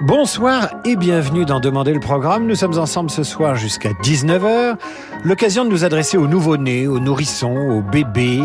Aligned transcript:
Bonsoir 0.00 0.70
et 0.84 0.94
bienvenue 0.94 1.44
dans 1.44 1.58
Demander 1.58 1.92
le 1.92 1.98
programme. 1.98 2.46
Nous 2.46 2.54
sommes 2.54 2.78
ensemble 2.78 3.10
ce 3.10 3.24
soir 3.24 3.56
jusqu'à 3.56 3.90
19h. 3.90 4.76
L'occasion 5.24 5.64
de 5.64 5.70
nous 5.70 5.84
adresser 5.84 6.16
aux 6.16 6.28
nouveau-nés, 6.28 6.86
aux 6.86 7.00
nourrissons, 7.00 7.56
aux 7.56 7.82
bébés 7.82 8.40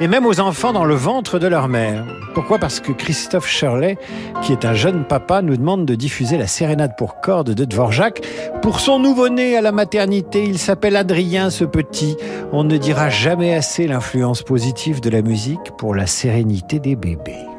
et 0.00 0.06
même 0.06 0.26
aux 0.26 0.38
enfants 0.38 0.74
dans 0.74 0.84
le 0.84 0.94
ventre 0.94 1.38
de 1.38 1.46
leur 1.46 1.68
mère. 1.68 2.04
Pourquoi? 2.34 2.58
Parce 2.58 2.78
que 2.78 2.92
Christophe 2.92 3.48
Shirley, 3.48 3.96
qui 4.42 4.52
est 4.52 4.66
un 4.66 4.74
jeune 4.74 5.04
papa, 5.04 5.40
nous 5.40 5.56
demande 5.56 5.86
de 5.86 5.94
diffuser 5.94 6.36
la 6.36 6.46
sérénade 6.46 6.92
pour 6.98 7.22
cordes 7.22 7.54
de 7.54 7.64
Dvorak 7.64 8.20
pour 8.60 8.78
son 8.78 8.98
nouveau-né 8.98 9.56
à 9.56 9.62
la 9.62 9.72
maternité. 9.72 10.44
Il 10.44 10.58
s'appelle 10.58 10.96
Adrien, 10.96 11.48
ce 11.48 11.64
petit. 11.64 12.18
On 12.52 12.64
ne 12.64 12.76
dira 12.76 13.08
jamais 13.08 13.54
assez 13.54 13.86
l'influence 13.86 14.42
positive 14.42 15.00
de 15.00 15.08
la 15.08 15.22
musique 15.22 15.74
pour 15.78 15.94
la 15.94 16.06
sérénité 16.06 16.80
des 16.80 16.96
bébés. 16.96 17.51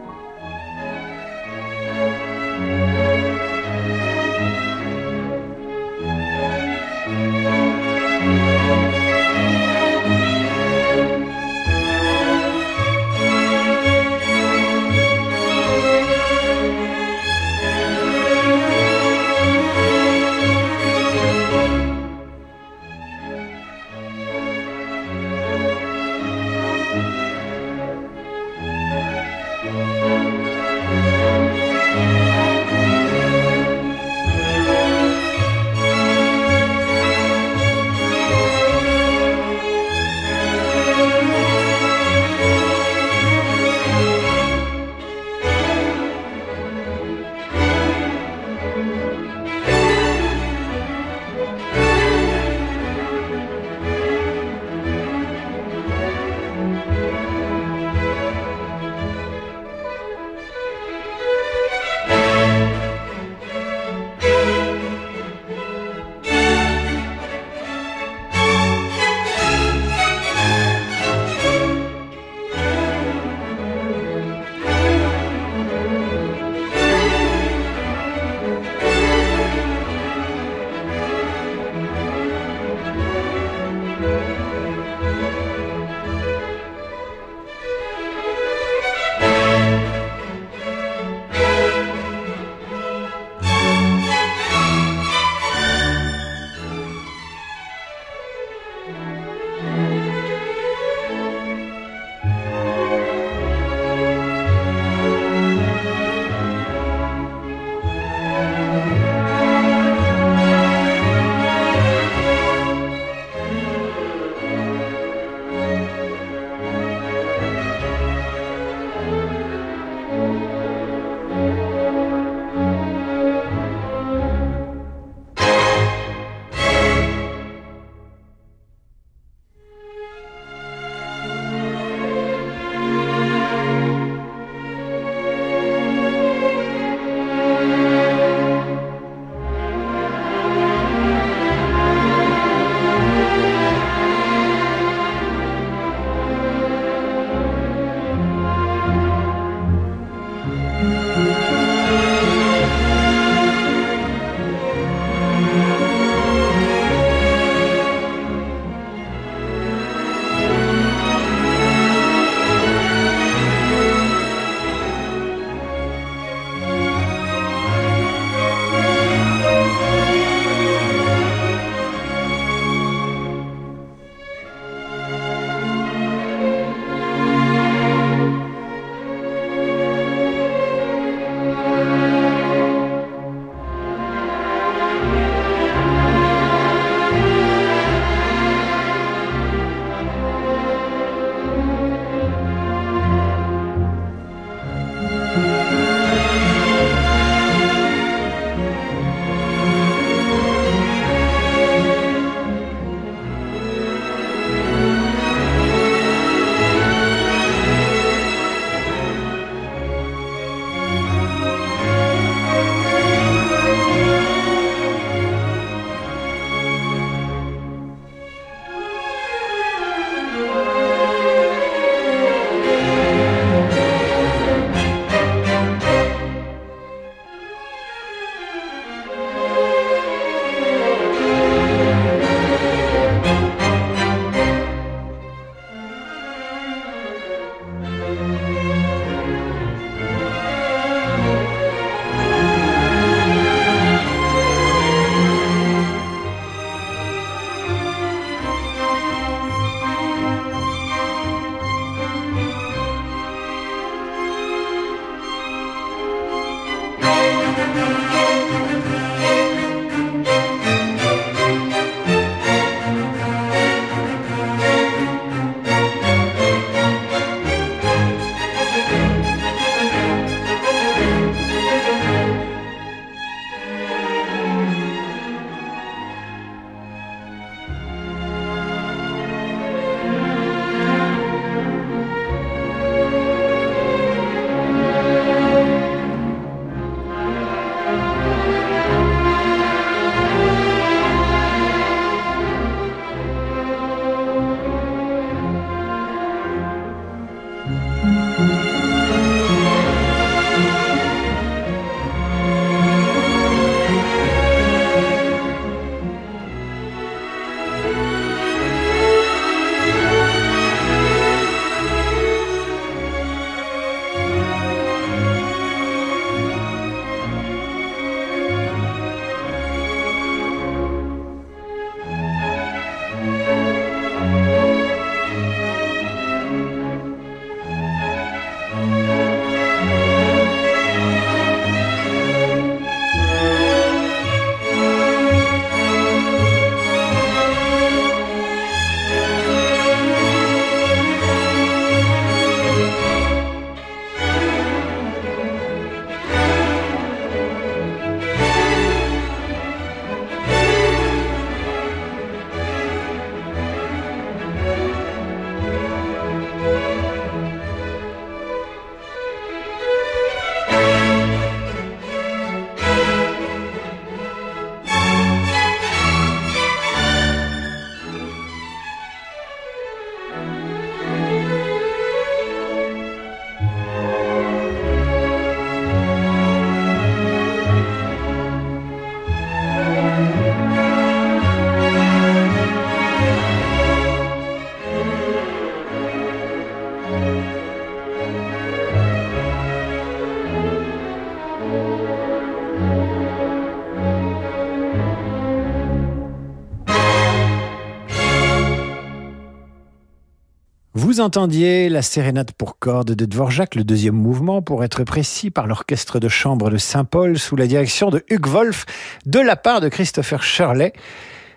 Entendiez 401.19 401.89
la 401.89 402.01
sérénade 402.01 402.53
pour 402.53 402.79
cordes 402.79 403.11
de 403.11 403.25
Dvorak, 403.25 403.75
le 403.75 403.83
deuxième 403.83 404.15
mouvement 404.15 404.61
pour 404.61 404.83
être 404.83 405.03
précis, 405.03 405.51
par 405.51 405.67
l'orchestre 405.67 406.19
de 406.19 406.27
chambre 406.27 406.71
de 406.71 406.77
Saint-Paul 406.77 407.37
sous 407.37 407.55
la 407.55 407.67
direction 407.67 408.09
de 408.09 408.23
Hugues 408.29 408.47
Wolf, 408.47 408.85
de 409.25 409.39
la 409.39 409.55
part 409.55 409.79
de 409.79 409.89
Christopher 409.89 410.41
Shirley, 410.41 410.91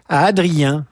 à 0.08 0.26
Adrien. 0.26 0.87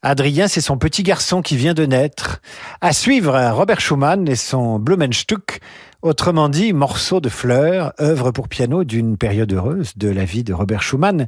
Adrien, 0.00 0.48
c'est 0.48 0.60
son 0.60 0.78
petit 0.78 1.02
garçon 1.02 1.42
qui 1.42 1.56
vient 1.56 1.74
de 1.74 1.84
naître. 1.84 2.40
À 2.80 2.92
suivre, 2.92 3.36
Robert 3.52 3.80
Schumann 3.80 4.26
et 4.28 4.36
son 4.36 4.78
Blumenstück, 4.78 5.60
Autrement 6.00 6.48
dit, 6.48 6.72
Morceau 6.72 7.20
de 7.20 7.28
fleurs, 7.28 7.92
œuvre 8.00 8.30
pour 8.30 8.46
piano 8.46 8.84
d'une 8.84 9.16
période 9.16 9.52
heureuse 9.52 9.94
de 9.96 10.08
la 10.08 10.24
vie 10.24 10.44
de 10.44 10.54
Robert 10.54 10.80
Schumann, 10.80 11.26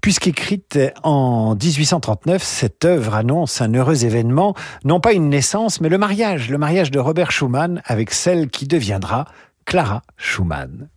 puisqu'écrite 0.00 0.78
en 1.02 1.56
1839, 1.56 2.40
cette 2.40 2.84
œuvre 2.84 3.16
annonce 3.16 3.60
un 3.60 3.74
heureux 3.74 4.04
événement, 4.04 4.54
non 4.84 5.00
pas 5.00 5.14
une 5.14 5.30
naissance, 5.30 5.80
mais 5.80 5.88
le 5.88 5.98
mariage, 5.98 6.48
le 6.48 6.58
mariage 6.58 6.92
de 6.92 7.00
Robert 7.00 7.32
Schumann 7.32 7.82
avec 7.86 8.12
celle 8.12 8.50
qui 8.50 8.68
deviendra 8.68 9.24
Clara 9.64 10.02
Schumann. 10.16 10.88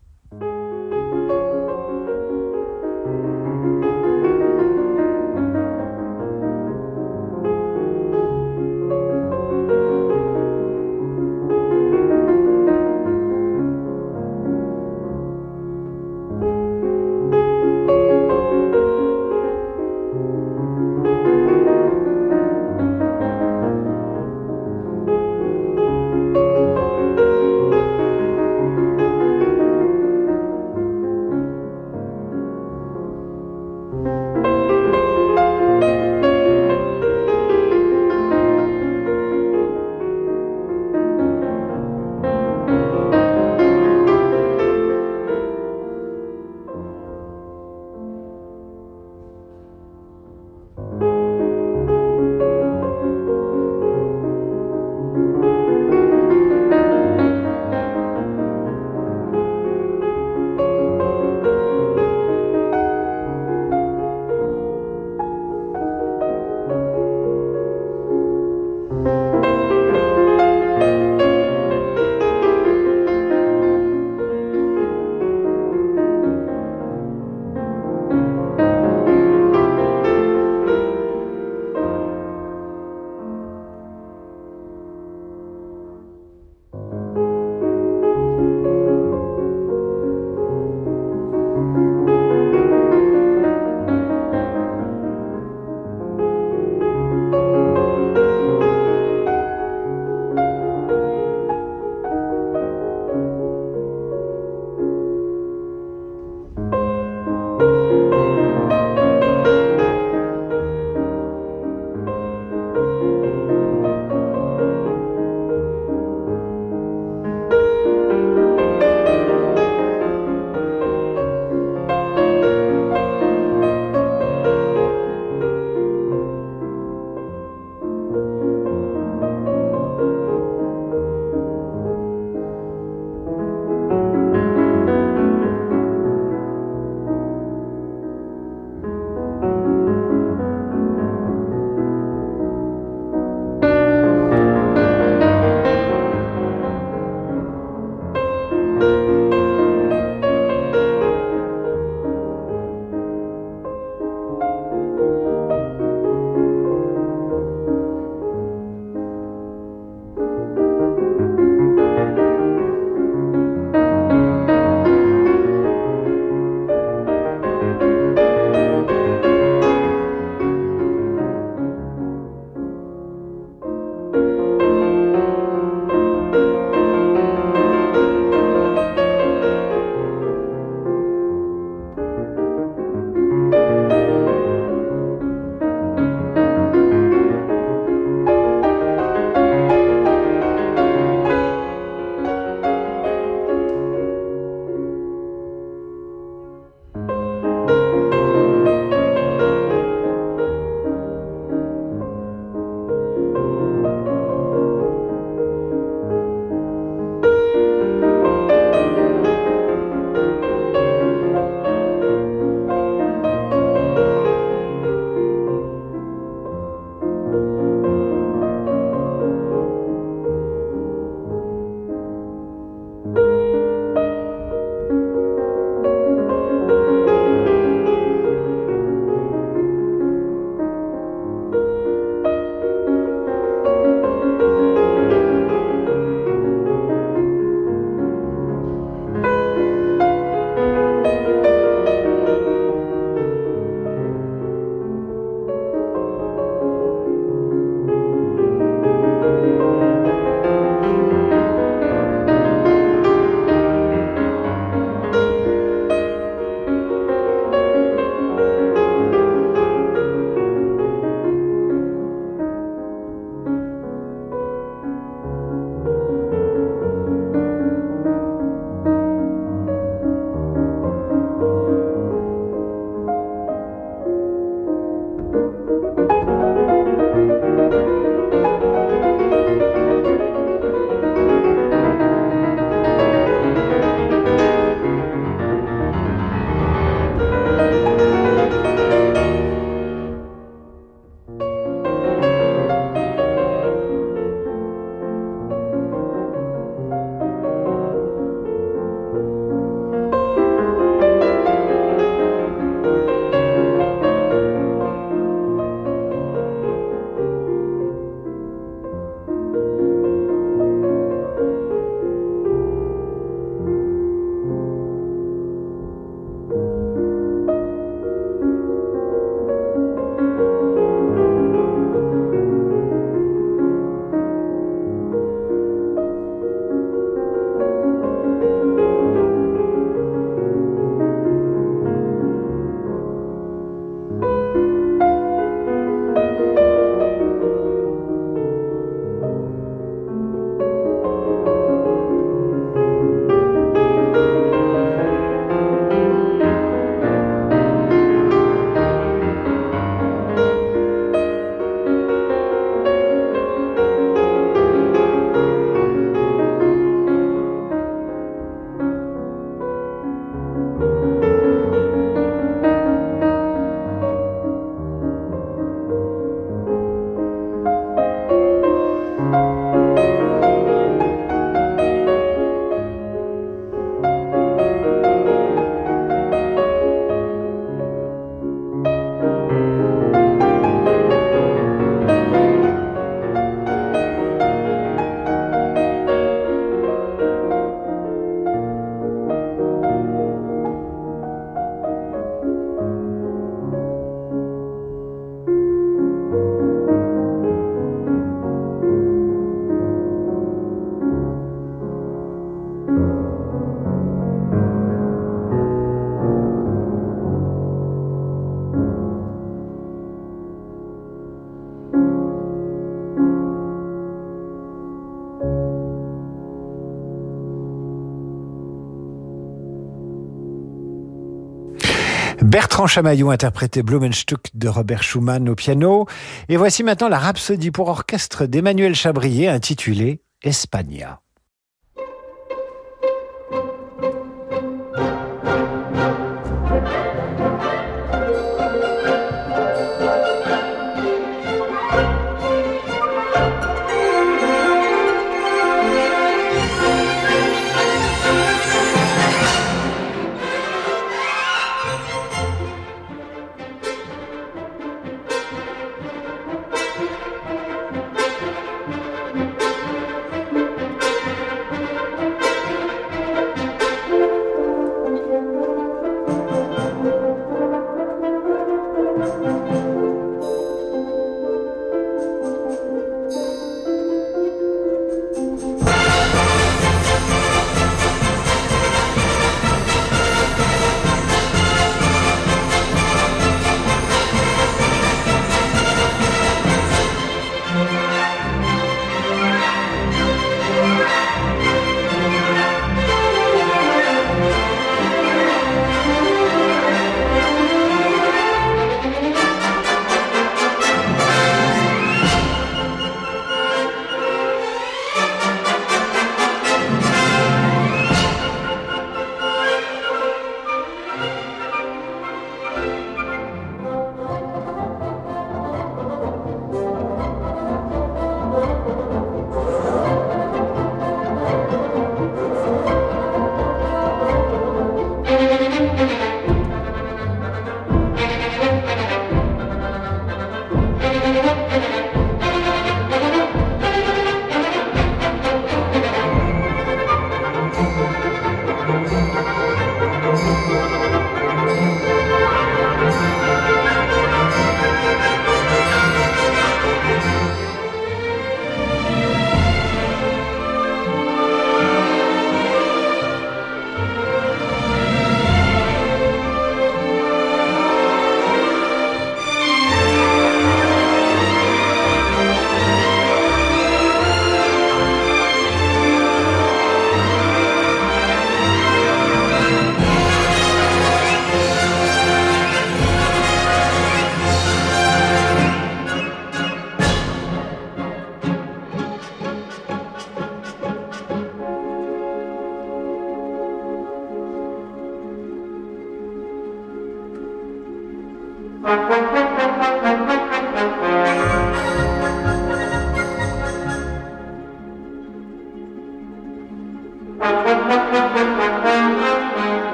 Bertrand 422.87 423.01
Chamaillou 423.01 423.31
interprétait 423.31 423.83
Blumenstück 423.83 424.47
de 424.53 424.69
Robert 424.69 425.03
Schumann 425.03 425.49
au 425.49 425.55
piano. 425.55 426.05
Et 426.47 426.55
voici 426.55 426.83
maintenant 426.83 427.09
la 427.09 427.19
rhapsodie 427.19 427.71
pour 427.71 427.89
orchestre 427.89 428.45
d'Emmanuel 428.45 428.95
Chabrier 428.95 429.49
intitulée 429.49 430.21
Espagna. 430.41 431.19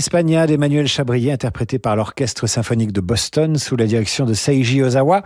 Espagna 0.00 0.46
d'Emmanuel 0.46 0.88
Chabrier, 0.88 1.30
interprété 1.30 1.78
par 1.78 1.94
l'Orchestre 1.94 2.46
symphonique 2.46 2.90
de 2.90 3.02
Boston 3.02 3.58
sous 3.58 3.76
la 3.76 3.84
direction 3.84 4.24
de 4.24 4.32
Seiji 4.32 4.82
Ozawa. 4.82 5.22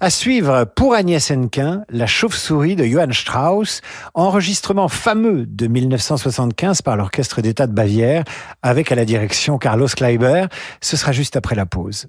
À 0.00 0.10
suivre, 0.10 0.64
pour 0.64 0.92
Agnès 0.94 1.30
Henquin, 1.30 1.84
La 1.88 2.08
chauve-souris 2.08 2.74
de 2.74 2.84
Johann 2.84 3.12
Strauss, 3.12 3.80
enregistrement 4.14 4.88
fameux 4.88 5.46
de 5.46 5.68
1975 5.68 6.82
par 6.82 6.96
l'Orchestre 6.96 7.42
d'État 7.42 7.68
de 7.68 7.72
Bavière, 7.72 8.24
avec 8.60 8.90
à 8.90 8.96
la 8.96 9.04
direction 9.04 9.56
Carlos 9.56 9.86
Kleiber. 9.86 10.46
Ce 10.80 10.96
sera 10.96 11.12
juste 11.12 11.36
après 11.36 11.54
la 11.54 11.64
pause. 11.64 12.08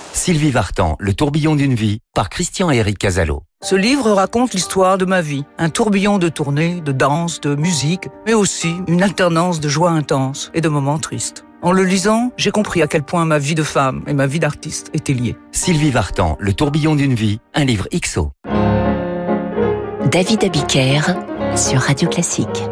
Sylvie 0.13 0.51
Vartan, 0.51 0.97
Le 0.99 1.13
tourbillon 1.13 1.55
d'une 1.55 1.73
vie, 1.73 1.99
par 2.13 2.29
Christian 2.29 2.69
et 2.71 2.77
Eric 2.77 2.97
Casalo. 2.97 3.43
Ce 3.63 3.75
livre 3.75 4.11
raconte 4.11 4.53
l'histoire 4.53 4.97
de 4.97 5.05
ma 5.05 5.21
vie, 5.21 5.45
un 5.57 5.69
tourbillon 5.69 6.17
de 6.17 6.29
tournées, 6.29 6.81
de 6.81 6.91
danse, 6.91 7.39
de 7.41 7.55
musique, 7.55 8.07
mais 8.25 8.33
aussi 8.33 8.75
une 8.87 9.03
alternance 9.03 9.59
de 9.59 9.69
joie 9.69 9.91
intense 9.91 10.51
et 10.53 10.61
de 10.61 10.69
moments 10.69 10.99
tristes. 10.99 11.45
En 11.61 11.71
le 11.71 11.83
lisant, 11.83 12.31
j'ai 12.37 12.51
compris 12.51 12.81
à 12.81 12.87
quel 12.87 13.03
point 13.03 13.25
ma 13.25 13.37
vie 13.39 13.55
de 13.55 13.63
femme 13.63 14.03
et 14.07 14.13
ma 14.13 14.27
vie 14.27 14.39
d'artiste 14.39 14.89
étaient 14.93 15.13
liées. 15.13 15.37
Sylvie 15.51 15.91
Vartan, 15.91 16.37
Le 16.39 16.53
tourbillon 16.53 16.95
d'une 16.95 17.13
vie, 17.13 17.39
un 17.53 17.65
livre 17.65 17.87
XO. 17.93 18.31
David 20.11 20.43
Abiker 20.43 21.01
sur 21.55 21.79
Radio 21.81 22.09
Classique. 22.09 22.63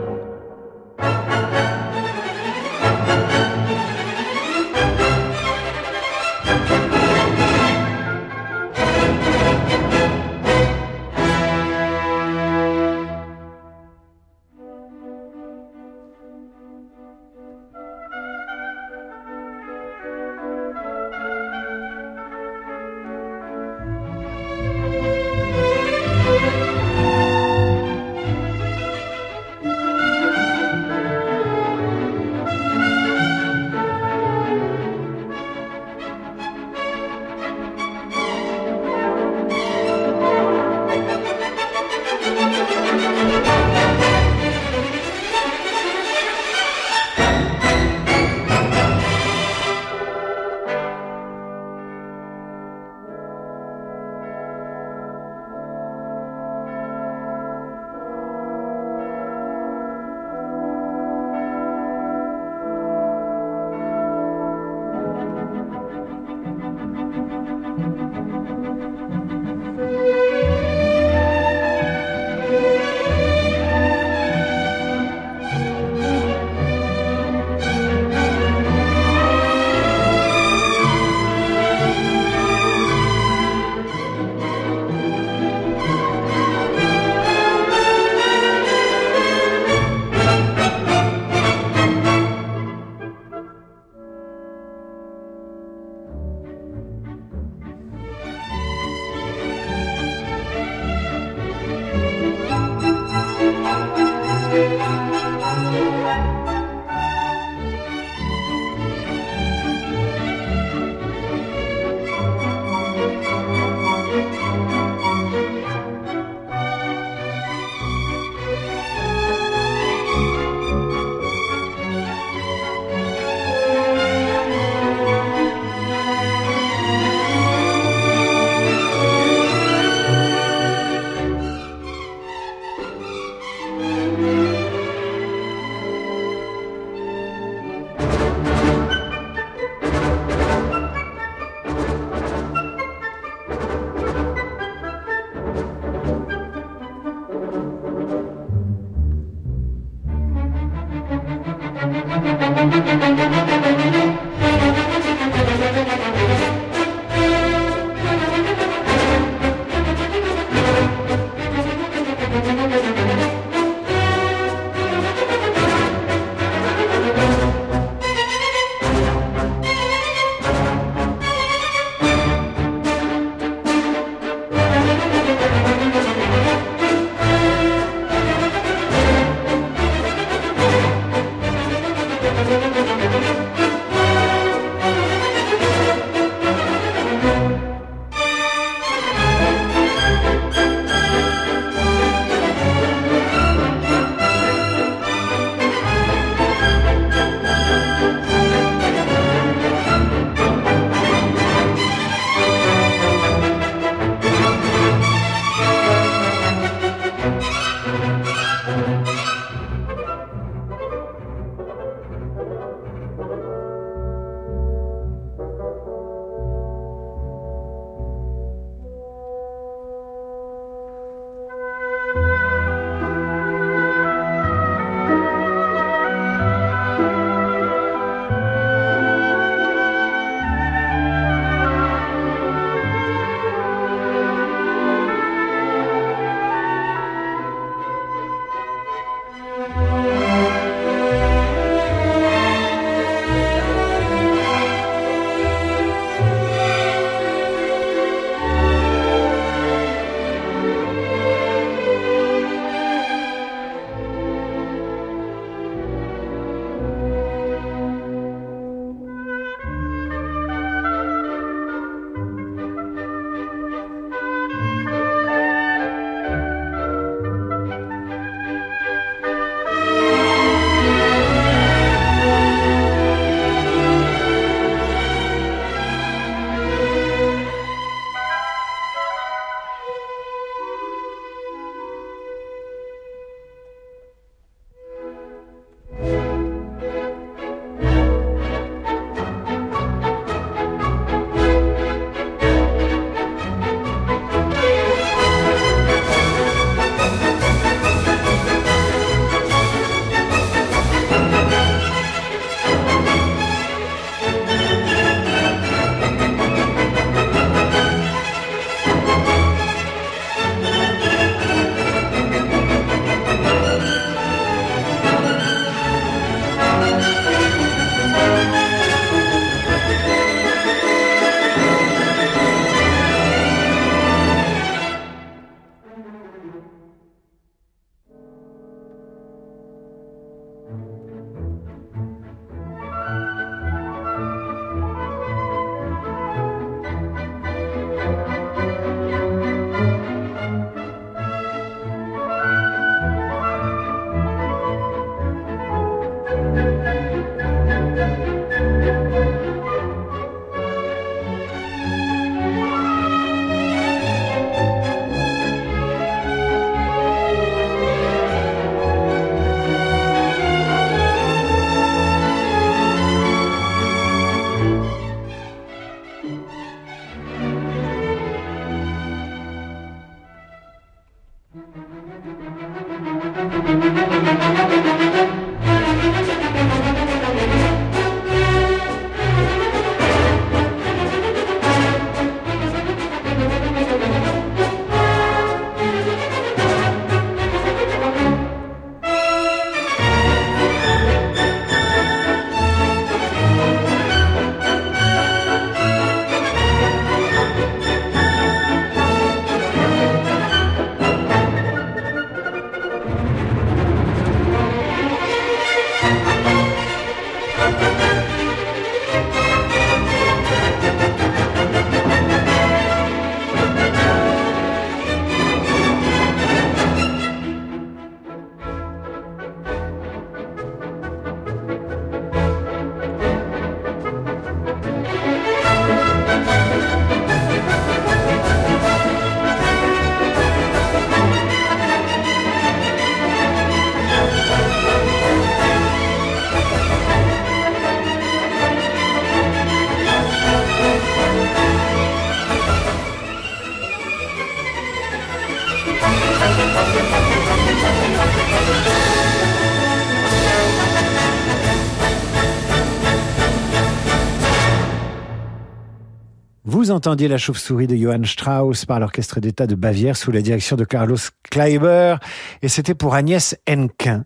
Entendiez 457.00 457.30
la 457.30 457.38
chauve-souris 457.38 457.88
de 457.88 457.96
Johann 457.96 458.26
Strauss 458.26 458.84
par 458.84 459.00
l'Orchestre 459.00 459.40
d'État 459.40 459.68
de 459.68 459.76
Bavière 459.76 460.18
sous 460.18 460.34
la 460.34 460.42
direction 460.42 460.76
de 460.76 460.84
Carlos 460.84 461.16
Kleiber, 461.50 462.18
et 462.62 462.68
c'était 462.68 462.94
pour 462.94 463.16
Agnès 463.16 463.56
Henquin. 463.70 464.26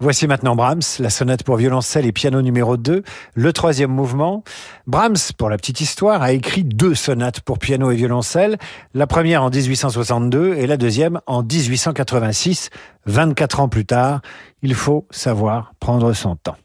Voici 0.00 0.26
maintenant 0.26 0.56
Brahms, 0.56 0.82
la 0.98 1.10
sonate 1.10 1.44
pour 1.44 1.58
violoncelle 1.58 2.06
et 2.06 2.10
piano 2.10 2.42
numéro 2.42 2.76
2, 2.76 3.04
le 3.34 3.52
troisième 3.52 3.92
mouvement. 3.92 4.42
Brahms, 4.88 5.30
pour 5.36 5.48
la 5.48 5.58
petite 5.58 5.80
histoire, 5.80 6.20
a 6.20 6.32
écrit 6.32 6.64
deux 6.64 6.96
sonates 6.96 7.40
pour 7.40 7.60
piano 7.60 7.92
et 7.92 7.94
violoncelle, 7.94 8.58
la 8.94 9.06
première 9.06 9.44
en 9.44 9.50
1862 9.50 10.54
et 10.56 10.66
la 10.66 10.76
deuxième 10.76 11.20
en 11.26 11.44
1886, 11.44 12.70
24 13.06 13.60
ans 13.60 13.68
plus 13.68 13.86
tard. 13.86 14.22
Il 14.62 14.74
faut 14.74 15.06
savoir 15.12 15.72
prendre 15.78 16.12
son 16.14 16.34
temps. 16.34 16.56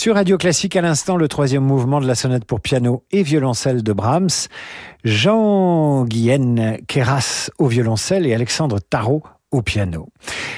Sur 0.00 0.14
Radio 0.14 0.38
Classique, 0.38 0.76
à 0.76 0.80
l'instant, 0.80 1.18
le 1.18 1.28
troisième 1.28 1.62
mouvement 1.62 2.00
de 2.00 2.06
la 2.06 2.14
sonate 2.14 2.46
pour 2.46 2.62
piano 2.62 3.04
et 3.10 3.22
violoncelle 3.22 3.82
de 3.82 3.92
Brahms. 3.92 4.48
Jean-Guyenne 5.04 6.78
Keras 6.88 7.50
au 7.58 7.66
violoncelle 7.66 8.26
et 8.26 8.32
Alexandre 8.32 8.78
Tarot 8.78 9.22
au 9.50 9.62
piano. 9.62 10.08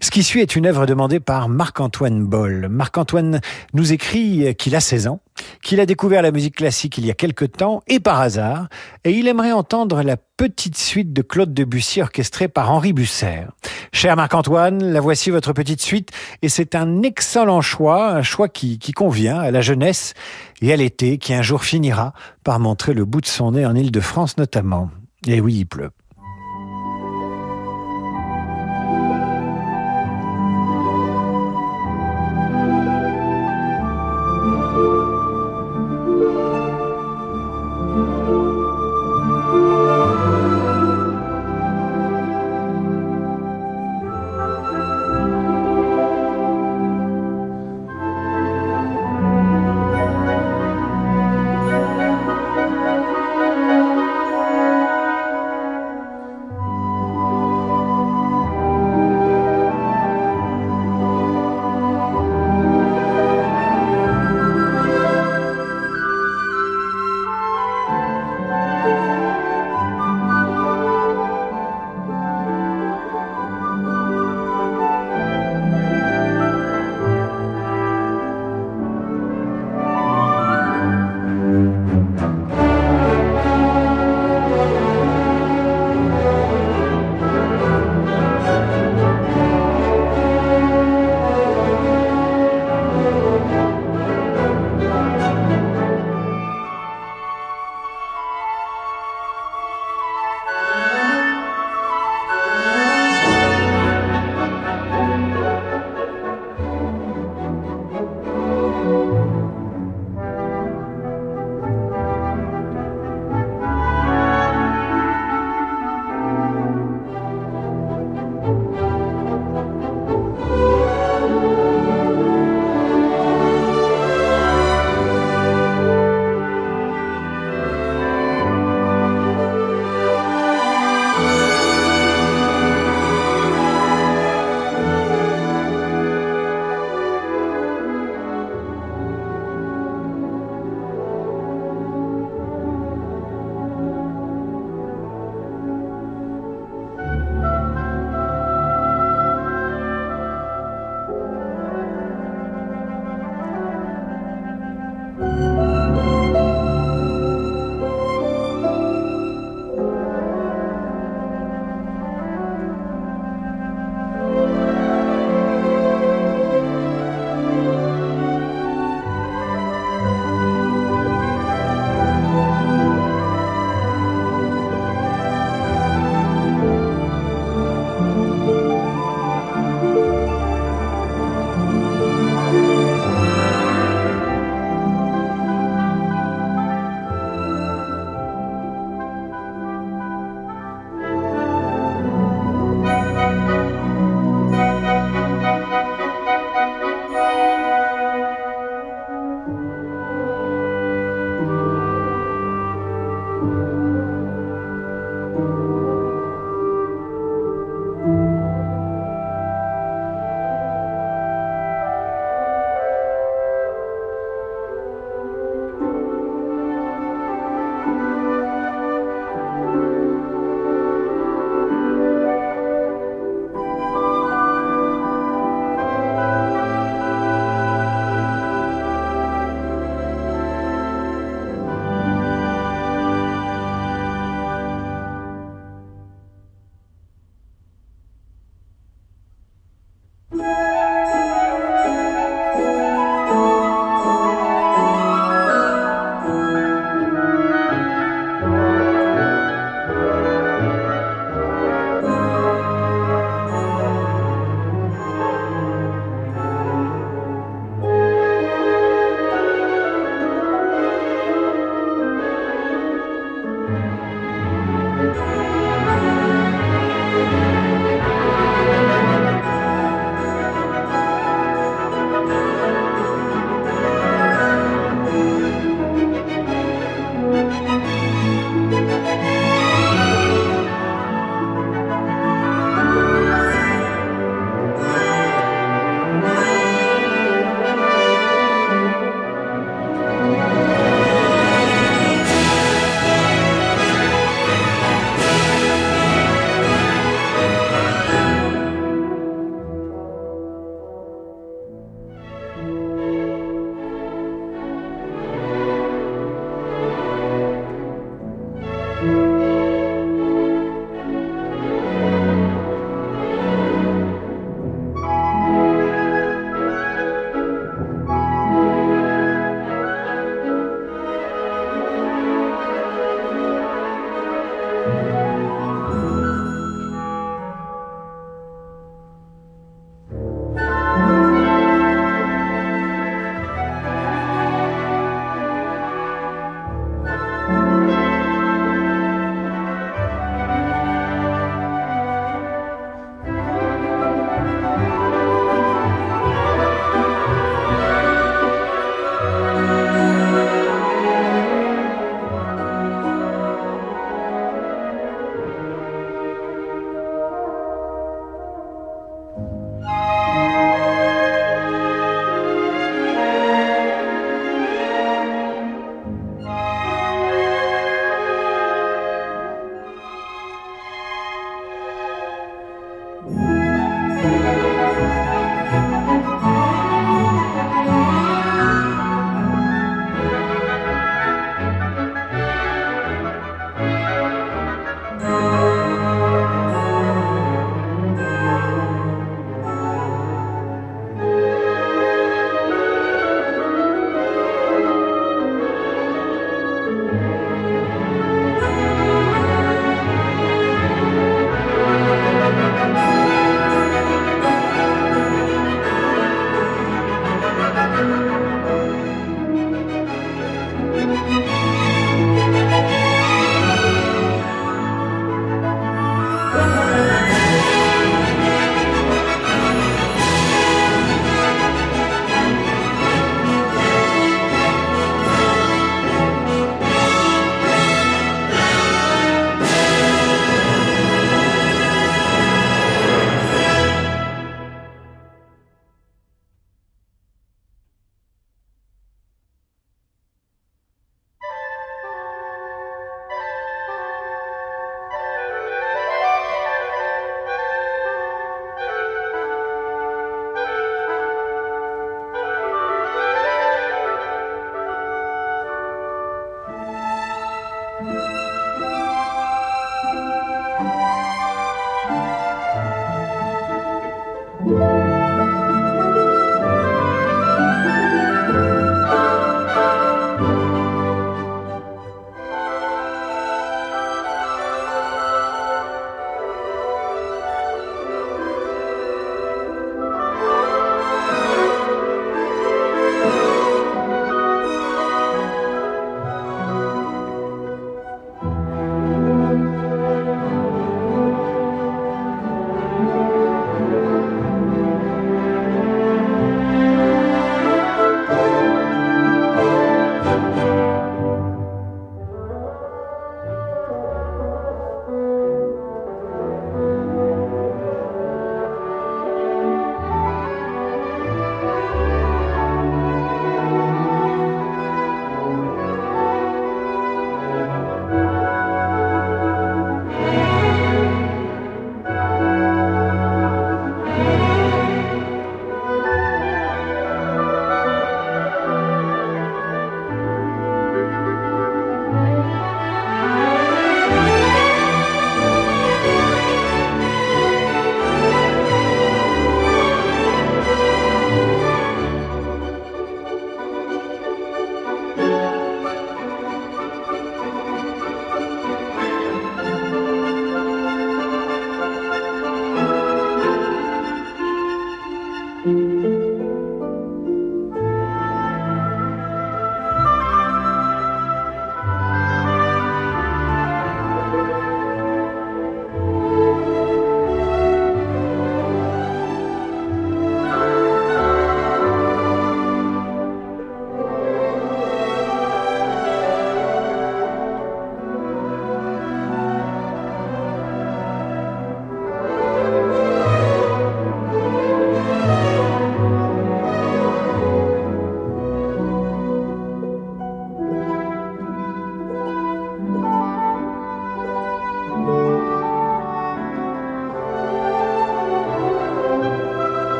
Ce 0.00 0.10
qui 0.10 0.22
suit 0.22 0.40
est 0.40 0.56
une 0.56 0.66
œuvre 0.66 0.86
demandée 0.86 1.20
par 1.20 1.48
Marc-Antoine 1.48 2.24
Boll. 2.24 2.68
Marc-Antoine 2.68 3.40
nous 3.72 3.92
écrit 3.92 4.54
qu'il 4.56 4.76
a 4.76 4.80
16 4.80 5.06
ans, 5.06 5.20
qu'il 5.62 5.80
a 5.80 5.86
découvert 5.86 6.22
la 6.22 6.30
musique 6.30 6.56
classique 6.56 6.98
il 6.98 7.06
y 7.06 7.10
a 7.10 7.14
quelque 7.14 7.44
temps 7.44 7.82
et 7.88 8.00
par 8.00 8.20
hasard, 8.20 8.68
et 9.04 9.12
il 9.12 9.28
aimerait 9.28 9.52
entendre 9.52 10.02
la 10.02 10.16
petite 10.16 10.76
suite 10.76 11.12
de 11.12 11.22
Claude 11.22 11.54
Debussy 11.54 12.02
orchestrée 12.02 12.48
par 12.48 12.70
Henri 12.70 12.92
Busser. 12.92 13.44
Cher 13.92 14.16
Marc-Antoine, 14.16 14.92
la 14.92 15.00
voici 15.00 15.30
votre 15.30 15.52
petite 15.52 15.80
suite, 15.80 16.10
et 16.42 16.48
c'est 16.48 16.74
un 16.74 17.02
excellent 17.02 17.60
choix, 17.60 18.10
un 18.10 18.22
choix 18.22 18.48
qui, 18.48 18.78
convient 18.94 19.38
à 19.38 19.50
la 19.50 19.60
jeunesse 19.60 20.14
et 20.60 20.72
à 20.72 20.76
l'été, 20.76 21.18
qui 21.18 21.32
un 21.32 21.42
jour 21.42 21.64
finira 21.64 22.12
par 22.42 22.60
montrer 22.60 22.92
le 22.92 23.04
bout 23.04 23.20
de 23.20 23.26
son 23.26 23.52
nez 23.52 23.64
en 23.64 23.74
Île-de-France 23.74 24.36
notamment. 24.36 24.90
Et 25.26 25.40
oui, 25.40 25.54
il 25.60 25.66
pleut. 25.66 25.90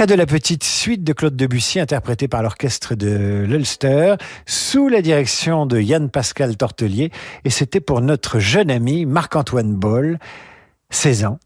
Extrait 0.00 0.16
de 0.16 0.18
la 0.18 0.24
petite 0.24 0.64
suite 0.64 1.04
de 1.04 1.12
Claude 1.12 1.36
Debussy 1.36 1.78
interprétée 1.78 2.26
par 2.26 2.42
l'orchestre 2.42 2.94
de 2.94 3.44
l'Ulster 3.46 4.14
sous 4.46 4.88
la 4.88 5.02
direction 5.02 5.66
de 5.66 5.78
Yann 5.78 6.08
Pascal 6.08 6.56
Tortelier 6.56 7.10
et 7.44 7.50
c'était 7.50 7.80
pour 7.80 8.00
notre 8.00 8.38
jeune 8.38 8.70
ami 8.70 9.04
Marc-Antoine 9.04 9.74
Boll, 9.74 10.18
16 10.88 11.26
ans, 11.26 11.38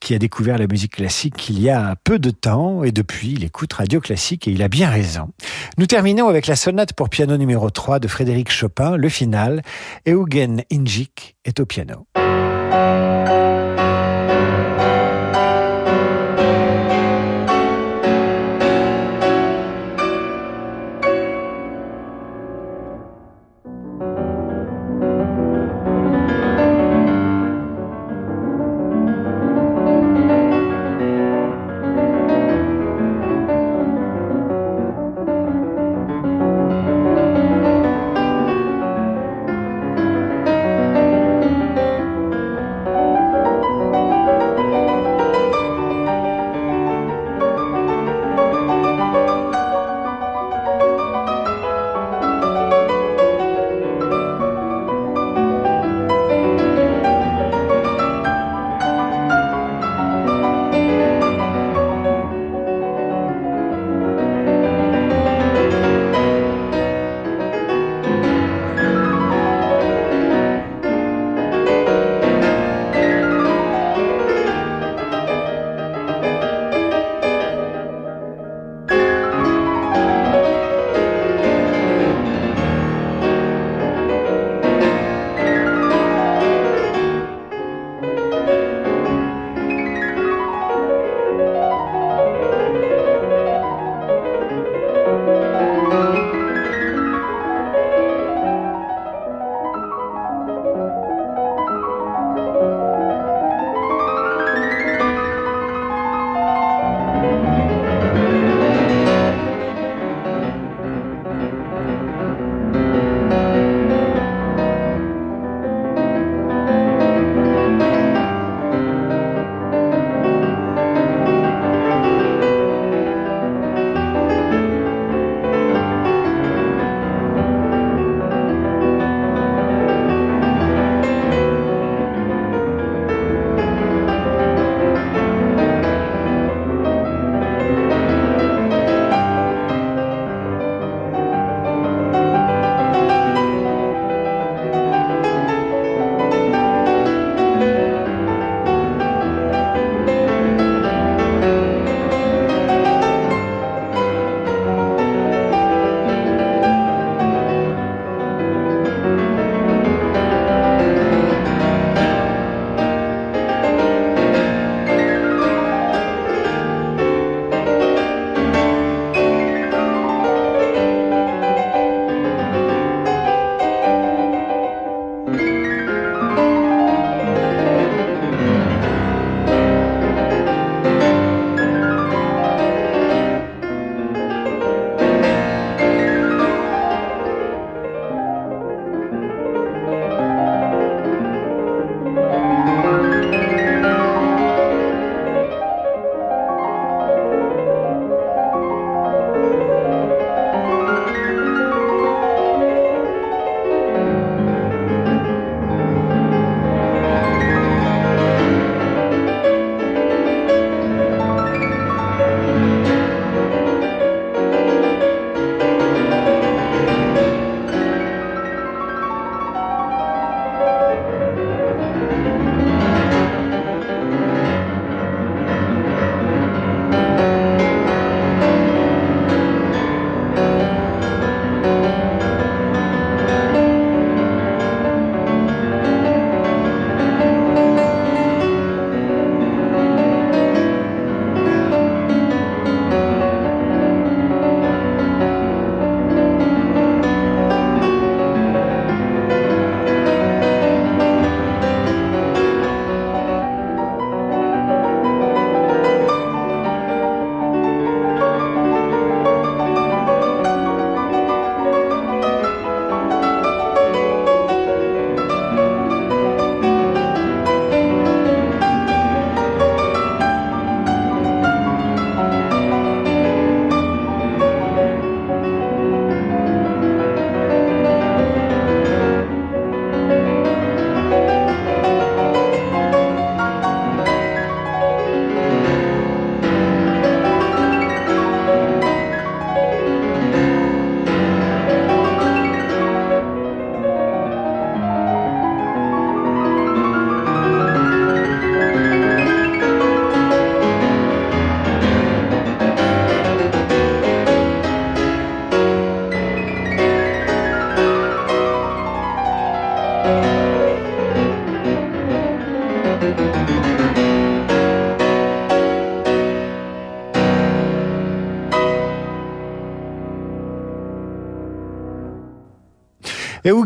qui 0.00 0.14
a 0.14 0.18
découvert 0.18 0.56
la 0.56 0.66
musique 0.66 0.92
classique 0.92 1.50
il 1.50 1.60
y 1.60 1.68
a 1.68 1.94
peu 2.02 2.18
de 2.18 2.30
temps 2.30 2.84
et 2.84 2.90
depuis 2.90 3.32
il 3.32 3.44
écoute 3.44 3.74
Radio 3.74 4.00
Classique 4.00 4.48
et 4.48 4.52
il 4.52 4.62
a 4.62 4.68
bien 4.68 4.88
raison. 4.88 5.28
Nous 5.76 5.84
terminons 5.84 6.28
avec 6.28 6.46
la 6.46 6.56
sonate 6.56 6.94
pour 6.94 7.10
piano 7.10 7.36
numéro 7.36 7.68
3 7.68 7.98
de 7.98 8.08
Frédéric 8.08 8.50
Chopin, 8.50 8.96
le 8.96 9.10
final, 9.10 9.60
Eugen 10.08 10.62
Injik 10.72 11.36
est 11.44 11.60
au 11.60 11.66
piano. 11.66 12.06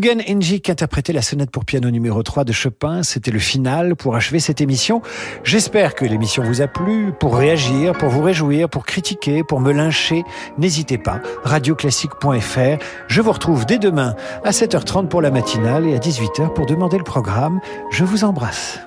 Eugen 0.05 0.21
Enjik 0.29 0.69
interprétait 0.69 1.13
la 1.13 1.23
sonate 1.23 1.49
pour 1.49 1.65
piano 1.65 1.89
numéro 1.89 2.21
3 2.21 2.43
de 2.43 2.51
Chopin. 2.51 3.01
C'était 3.01 3.31
le 3.31 3.39
final 3.39 3.95
pour 3.95 4.15
achever 4.15 4.39
cette 4.39 4.61
émission. 4.61 5.01
J'espère 5.43 5.95
que 5.95 6.05
l'émission 6.05 6.43
vous 6.43 6.61
a 6.61 6.67
plu. 6.67 7.11
Pour 7.19 7.35
réagir, 7.35 7.93
pour 7.93 8.09
vous 8.09 8.21
réjouir, 8.21 8.69
pour 8.69 8.85
critiquer, 8.85 9.43
pour 9.43 9.61
me 9.61 9.71
lyncher, 9.71 10.23
n'hésitez 10.59 10.99
pas. 10.99 11.21
Radioclassique.fr. 11.43 12.83
Je 13.07 13.21
vous 13.21 13.31
retrouve 13.31 13.65
dès 13.65 13.79
demain 13.79 14.15
à 14.43 14.51
7h30 14.51 15.07
pour 15.07 15.23
la 15.23 15.31
matinale 15.31 15.87
et 15.87 15.95
à 15.95 15.99
18h 15.99 16.53
pour 16.53 16.67
demander 16.67 16.99
le 16.99 17.03
programme. 17.03 17.59
Je 17.89 18.03
vous 18.03 18.25
embrasse. 18.25 18.79